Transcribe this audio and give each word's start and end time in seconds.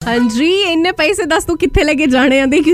ਹਾਂਜੀ 0.00 0.46
ਇੰਨੇ 0.62 0.90
ਪੈਸੇ 0.92 1.24
ਦੱਸ 1.28 1.44
ਤੂੰ 1.44 1.56
ਕਿੱਥੇ 1.58 1.82
ਲੈ 1.84 1.92
ਕੇ 1.94 2.06
ਜਾਣੇ 2.06 2.38
ਆ 2.40 2.44
ਦੇਖ 2.46 2.68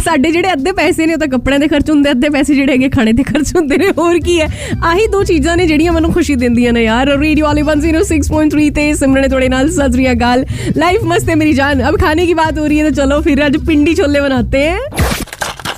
ਸਾਡੇ 0.00 0.30
ਜਿਹੜੇ 0.32 0.52
ਅੱਧੇ 0.52 0.72
ਪੈਸੇ 0.72 1.06
ਨੇ 1.06 1.12
ਉਹ 1.14 1.18
ਤਾਂ 1.18 1.26
ਕੱਪੜਿਆਂ 1.28 1.58
ਦੇ 1.60 1.68
ਖਰਚ 1.68 1.90
ਹੁੰਦੇ 1.90 2.10
ਅੱਧੇ 2.10 2.28
ਪੈਸੇ 2.28 2.54
ਜਿਹੜੇ 2.54 2.72
ਹੈਗੇ 2.72 2.88
ਖਾਣੇ 2.88 3.12
ਤੇ 3.12 3.22
ਖਰਚ 3.22 3.50
ਹੁੰਦੇ 3.56 3.76
ਨੇ 3.76 3.88
ਹੋਰ 3.98 4.18
ਕੀ 4.18 4.38
ਹੈ 4.40 4.46
ਆਹੀ 4.84 5.06
ਦੋ 5.06 5.22
ਚੀਜ਼ਾਂ 5.24 5.56
ਨੇ 5.56 5.66
ਜਿਹੜੀਆਂ 5.66 5.92
ਮੈਨੂੰ 5.92 6.12
ਖੁਸ਼ੀ 6.12 6.34
ਦਿੰਦੀਆਂ 6.36 6.72
ਨੇ 6.72 6.82
ਯਾਰ 6.84 7.08
ਰੇਡੀਓ 7.18 7.46
ਵਾਲੇ 7.46 7.62
106.3 7.64 8.68
ਤੇ 8.74 8.86
ਸਿਮਰਨ 8.94 9.22
ਨੇ 9.22 9.28
ਤੁਹਾਡੇ 9.28 9.48
ਨਾਲ 9.48 9.70
ਸਜਰੀਆ 9.72 10.14
ਗੱਲ 10.20 10.44
ਲਾਈਫ 10.76 11.04
ਮਸਤ 11.06 11.30
ਹੈ 11.30 11.36
ਮੇਰੀ 11.36 11.52
ਜਾਨ 11.54 11.82
ਅਬ 11.88 11.98
ਖਾਣੇ 12.00 12.26
ਦੀ 12.26 12.34
ਬਾਤ 12.36 12.58
ਹੋ 12.58 12.66
ਰਹੀ 12.66 12.78
ਹੈ 12.78 12.84
ਤਾਂ 12.84 12.92
ਚਲੋ 13.02 13.20
ਫਿਰ 13.22 13.46
ਅੱਜ 13.46 13.56
ਪਿੰਡੀ 13.66 13.94
ਛੋਲੇ 13.94 14.20
ਬਣਾਤੇ 14.20 14.64
हैं 14.64 14.78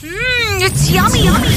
ਹਮ 0.05 0.65
ਇਟਸ 0.65 0.91
ਯਮੀ 0.91 1.27
ਯਮੀ 1.27 1.57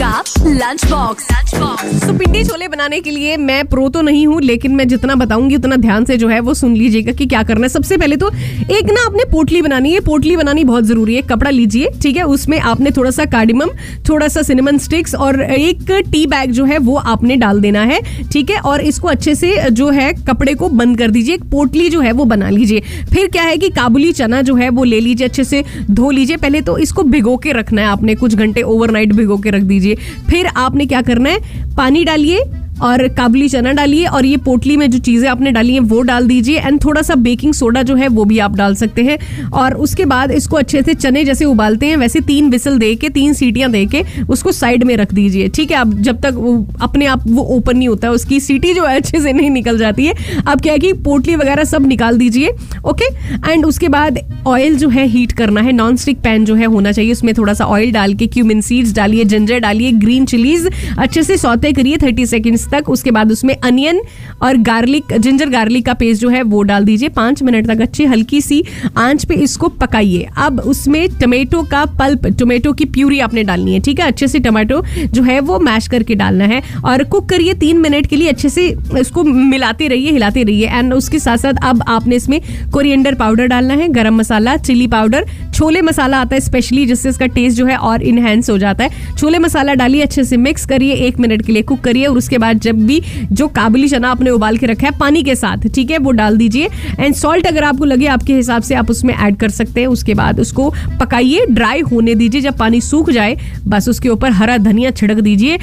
का 0.00 0.22
लंच 0.46 0.84
बॉक्स 0.90 1.26
Lunch 1.30 1.52
box. 1.54 2.06
तो 2.06 2.12
पिंडी 2.18 2.42
छोले 2.44 2.66
बनाने 2.68 3.00
के 3.00 3.10
लिए 3.10 3.36
मैं 3.36 3.64
प्रो 3.68 3.88
तो 3.88 4.00
नहीं 4.02 4.26
हूँ 4.26 4.40
लेकिन 4.42 4.74
मैं 4.74 4.86
जितना 4.88 5.14
बताऊँगी 5.14 5.56
उतना 5.56 5.76
ध्यान 5.76 6.04
से 6.04 6.16
जो 6.16 6.28
है 6.28 6.38
वो 6.40 6.54
सुन 6.54 6.76
लीजिएगा 6.76 7.12
कि 7.12 7.26
क्या 7.26 7.42
करना 7.42 7.62
है। 7.62 7.68
सबसे 7.68 7.96
पहले 7.96 8.16
तो 8.16 8.28
एक 8.76 8.90
ना 8.90 9.04
आपने 9.06 9.24
पोटली 9.32 9.62
बनानी 9.62 9.92
है। 9.92 10.00
पोटली 10.00 10.36
बनानी 10.36 10.64
बहुत 10.64 10.84
ज़रूरी 10.84 11.14
है। 11.14 11.22
कपड़ा 11.22 11.50
लीजिए 11.50 11.90
ठीक 12.02 12.16
है? 12.16 12.22
उसमें 12.24 12.58
आपने 12.60 12.90
थोड़ा 12.90 13.10
सा 13.10 13.24
कार्डिमम 13.24 13.70
थोड़ा 14.08 14.28
सा 14.28 14.42
सिनेमन 14.42 14.78
स्टिक्स 14.78 15.14
और 15.14 15.40
एक 15.42 15.90
टी 16.12 16.26
बैग 16.26 16.52
जो 16.52 16.64
है 16.64 16.78
वो 16.78 16.96
आपने 16.96 17.36
डाल 17.36 17.60
देना 17.60 17.82
है 17.82 18.00
ठीक 18.32 18.50
है? 18.50 18.58
और 18.60 18.80
इसको 18.82 19.08
अच्छे 19.08 19.34
से 19.34 19.54
जो 19.70 19.90
है 19.90 20.12
कपड़े 20.28 20.54
को 20.54 20.68
बंद 20.70 20.98
कर 20.98 21.10
दीजिए। 21.10 21.34
एक 21.34 21.44
पोटली 21.50 21.88
जो 21.90 22.00
है 22.00 22.12
वो 22.12 22.24
बना 22.24 22.50
लीजिए। 22.50 22.80
फिर 23.12 23.28
क्या 23.28 23.42
है 23.42 23.56
कि 23.56 23.68
काबुली 23.70 24.12
चना 24.12 24.42
जो 24.42 24.54
है 24.54 24.68
वो 24.70 24.84
ले 24.84 25.00
लीजिए 25.00 25.26
अच्छे 25.26 25.44
से 25.44 25.64
धो 25.90 26.10
लीजिए। 26.10 26.36
पहले 26.36 26.60
तो 26.62 26.78
इसको 26.78 27.02
भिगो 27.02 27.36
के 27.36 27.52
रखना 27.52 27.82
है 27.82 27.88
आपने। 27.88 28.14
कुछ 28.14 28.34
घंटे 28.34 28.62
ओवरनाइट 28.62 29.12
भिगो 29.12 29.36
के 29.36 29.50
रख 29.50 29.62
दीजिए। 29.62 29.89
फिर 30.30 30.46
आपने 30.46 30.86
क्या 30.86 31.02
करना 31.02 31.30
है? 31.30 31.40
पानी 31.76 32.04
डालिए 32.04 32.44
और 32.82 33.06
काबुली 33.08 33.48
चना 33.48 33.72
डालिए 33.72 34.06
और 34.06 34.26
ये 34.26 34.36
पोटली 34.40 34.76
में 34.76 34.90
जो 34.90 34.98
चीज़ें 35.00 35.28
आपने 35.28 35.50
डाली 35.52 35.72
हैं, 35.72 35.80
वो 35.82 36.00
डाल 36.02 36.26
दीजिए 36.26 36.58
एंड 36.58 36.82
थोड़ा 36.84 37.02
सा 37.02 37.14
बेकिंग 37.16 37.52
सोडा 37.54 37.82
जो 37.82 37.94
है, 37.96 38.08
वो 38.08 38.24
भी 38.24 38.38
आप 38.38 38.56
डाल 38.56 38.74
सकते 38.74 39.02
हैं। 39.02 39.18
और 39.52 39.74
उसके 39.76 40.04
बाद 40.04 40.30
इसको 40.30 40.56
अच्छे 40.56 40.82
से 40.82 40.94
चने 40.94 41.24
जैसे 41.24 41.44
उबालते 41.44 41.86
हैं, 41.86 41.96
वैसे 41.96 42.20
तीन 42.22 42.50
विसल 42.50 42.78
दे 42.78 42.94
के, 42.94 43.08
तीन 43.10 43.32
सीटियाँ 43.32 43.70
दे 43.70 43.84
के 43.86 44.02
उसको 44.28 44.52
साइड 44.52 44.84
में 44.84 44.96
रख 44.96 45.14
दीजिए। 45.14 45.48
ठीक 45.48 45.70
है 45.70 45.76
आप 45.76 45.94
जब 46.00 46.20
तक 46.20 46.76
अपने 46.82 47.06
आप 47.06 47.24
वो 47.26 47.42
ओपन 47.56 47.76
नहीं 47.76 47.88
होता 47.88 48.08
है 48.08 48.14
उसकी 48.14 48.40
सीटी 48.40 48.74
जो 48.74 48.84
है 48.84 48.96
अच्छे 48.96 49.20
से 49.20 49.32
नहीं 49.32 49.50
निकल 49.50 49.78
जाती 49.78 50.06
है। 50.06 50.14
अब 50.46 50.60
क्या 50.60 50.72
है 50.72 50.78
कि 50.78 50.92
पोटली 51.04 51.36
वगैरह 51.36 51.64
सब 51.64 51.86
निकाल 51.86 52.18
दीजिए 52.18 52.50
ओके 52.86 53.06
एंड 53.50 53.66
उसके 53.66 53.88
बाद 53.88 54.18
ऑयल 54.46 54.76
जो 54.76 54.88
है 54.88 55.06
हीट 55.06 55.32
करना 55.32 55.60
है। 55.60 55.72
नॉन 55.72 55.96
स्टिक 55.96 56.20
पैन 56.20 56.44
जो 56.44 56.54
है, 56.54 56.66
होना 56.66 56.92
चाहिए। 56.92 57.12
उसमें 57.12 57.32
थोड़ा 57.34 57.54
सा 57.54 57.64
ऑयल 57.66 57.92
डाल 57.92 58.14
के 58.14 58.26
क्यूमिन 58.28 58.60
सीड्स 58.60 58.94
डालिए 58.94 59.24
जिंजर 59.24 59.58
डालिए 59.60 59.92
ग्रीन 59.94 60.24
चिलीज 60.26 60.68
अच्छे 60.98 61.22
से 61.22 61.36
सौते 61.36 61.72
करिए 61.72 61.96
थर्टी 62.02 62.26
सेकेंड्स 62.26 62.68
तक, 62.70 62.88
उसके 62.88 63.10
बाद 63.10 63.32
उसमें 63.32 63.54
अनियन 63.56 64.00
और 64.42 64.56
गार्लिक, 64.62 65.16
जिंजर 65.18 65.48
गार्लिक 65.48 65.86
का 65.86 65.94
पेस्ट 65.94 66.20
जो 66.20 66.28
है 66.28 66.42
वो 66.42 66.62
डाल 66.62 66.84
दीजिए। 66.84 67.08
पाँच 67.10 67.42
मिनट 67.42 67.66
तक 67.66 67.80
अच्छी 67.80 68.04
हल्की 68.04 68.40
सी 68.40 68.62
आँच 68.96 69.24
पे 69.24 69.34
इसको 69.34 69.68
पकाइए। 69.80 70.28
अब 70.36 70.60
उसमें 70.60 71.08
टमेटो 71.20 71.62
का 71.62 71.84
पल्प, 71.98 72.26
टोमेटो 72.38 72.72
की 72.72 72.84
प्यूरी 72.86 73.20
आपने 73.20 73.44
डालनी 73.44 73.74
है, 73.74 73.80
ठीक 73.80 74.00
है? 74.00 74.06
अच्छे 74.06 74.28
से 74.28 74.38
टमाटो 74.38 74.82
जो 75.06 75.22
है 75.22 75.38
वो 75.40 75.58
मैश 75.60 75.88
करके 75.88 76.14
डालना 76.14 76.44
है 76.44 76.62
और 76.84 77.04
कुक 77.04 77.28
करिए 77.28 77.54
तीन 77.54 77.78
मिनट 77.78 78.06
के 78.06 78.16
लिए, 78.16 78.28
अच्छे 78.28 78.48
से 78.48 78.66
इसको 78.98 79.24
मिलाते 79.24 79.88
रहिए, 79.88 80.10
हिलाते 80.10 80.42
रहिए। 80.42 80.68
एंड 80.68 80.94
उसके 80.94 81.18
साथ 81.18 81.36
साथ 81.36 81.64
अब 81.64 81.82
आपने 81.88 82.16
इसमें 82.16 82.40
कोरिएंडर 82.72 83.14
पाउडर 83.14 83.46
डालना 83.46 83.74
है, 83.74 83.88
गरम 83.88 84.16
मसाला, 84.16 84.56
चिली 84.58 84.86
पाउडर 84.86 85.26
छोले 85.60 85.82
मसाला 85.82 86.18
आता 86.18 86.34
है 86.34 86.40
स्पेशली 86.40 86.86
जिससे 86.86 87.08
इसका 87.08 87.26
टेस्ट 87.26 87.58
जो 87.58 87.66
है 87.66 87.76
और 87.76 88.02
इनहेंस 88.02 88.50
हो 88.50 88.58
जाता 88.58 88.84
है। 88.84 88.90
छोले 89.18 89.38
मसाला 89.38 89.74
डालिए, 89.74 90.02
अच्छे 90.02 90.24
से 90.24 90.36
मिक्स 90.36 90.66
करिए, 90.66 90.92
एक 90.92 91.18
मिनट 91.18 91.46
के 91.46 91.52
लिए 91.52 91.62
कुक 91.62 91.80
करिए 91.80 92.06
और 92.06 92.18
उसके 92.18 92.38
बाद 92.38 92.60
जब 92.60 92.86
भी 92.86 93.02
जो 93.32 93.48
काबुली 93.48 93.88
चना 93.88 94.10
आपने 94.10 94.30
उबाल 94.30 94.56
के 94.56 94.66
रखा 94.66 94.86
है, 94.86 94.98
पानी 94.98 95.22
के 95.22 95.34
साथ, 95.34 95.68
ठीक 95.74 95.90
है, 95.90 95.98
वो 95.98 96.10
डाल 96.10 96.36
दीजिए। 96.36 96.68
एंड 97.00 97.14
सॉल्ट 97.14 97.46
अगर 97.46 97.64
आपको 97.64 97.84
लगे, 97.84 98.06
आपके 98.06 98.34
हिसाब 98.34 98.62
से 98.62 98.74
आप 98.74 98.90
उसमें 98.90 99.14
ऐड 99.14 99.36
कर 99.36 99.48
सकते 99.48 99.80
हैं। 99.80 99.88
उसके 99.88 100.14
बाद 100.14 100.40
उसको 100.40 100.74
पकाइए 101.00 101.46
ड्राई 101.50 101.80
होने 101.80 102.14
दीजिए, 102.14 102.40
जब 102.40 102.58
पानी 102.58 102.80
सूख 102.80 103.10
जाए, 103.10 103.36
बस 103.68 103.88
उसके 103.88 104.08
ऊपर 104.08 104.32
हरा 104.32 104.56
धनिया 104.58 104.90
छिड़क 104.90 105.20
दीजिए। 105.20 105.58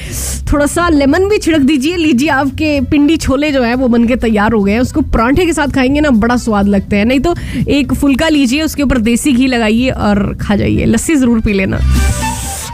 थोड़ा 0.53 0.65
सा 0.65 0.89
लेमन 0.89 1.29
भी 1.29 1.37
छिड़क 1.37 1.61
दीजिए। 1.61 1.95
लीजिए 1.95 2.29
आपके 2.29 2.81
पिंडी 2.81 3.17
छोले 3.17 3.51
जो 3.51 3.63
है, 3.63 3.75
वो 3.75 3.87
बन 3.87 4.07
के 4.07 4.15
तैयार 4.15 4.51
हो 4.51 4.63
गए 4.63 4.71
हैं। 4.71 4.79
उसको 4.79 5.01
परांठे 5.01 5.45
के 5.45 5.53
साथ 5.53 5.67
खाएँगे 5.67 6.01
ना, 6.01 6.09
बड़ा 6.09 6.37
स्वाद 6.37 6.67
लगता 6.67 6.97
है। 6.97 7.05
नहीं 7.05 7.19
तो 7.19 7.35
एक 7.67 7.93
फुल्का 7.93 8.29
लीजिए, 8.29 8.61
उसके 8.61 8.83
ऊपर 8.83 8.97
देसी 8.97 9.33
घी 9.33 9.47
लगाइए। 9.47 9.86
और 9.89 10.37
खा 10.41 10.55
जाइए। 10.55 10.85
लस्सी 10.85 11.15
ज़रूर 11.15 11.39
पी 11.41 11.53
लेना। 11.53 11.79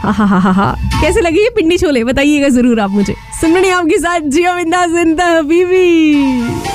हा 0.02 0.10
हा 0.10 0.24
हा 0.24 0.38
हा 0.38 0.50
हा। 0.50 0.74
कैसे 1.00 1.20
लगी 1.20 1.40
ये 1.40 1.50
पिंडी 1.50 1.78
छोले? 1.78 2.04
बताइएगा 2.04 2.48
ज़रूर 2.48 2.80
आप 2.80 2.90
मुझे। 2.90 3.14
सुनने 3.40 3.70
आपके 3.70 3.98
साथ, 3.98 4.20
जियो 4.20 4.54
बिंदा 4.54 4.86
ज़िंदा 4.86 5.40
बीबी 5.42 6.73